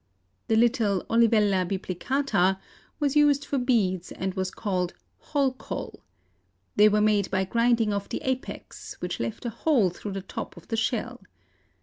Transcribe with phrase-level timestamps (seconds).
[0.47, 2.57] The little Olivella biplicata
[2.99, 6.01] was used for beads and was called hol kol.
[6.75, 10.57] They were made by grinding off the apex, which left a hole through the top
[10.57, 11.21] of the shell.